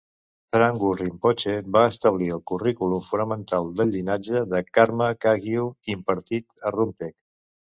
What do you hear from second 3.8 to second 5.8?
del llinatge de Karma Kagyu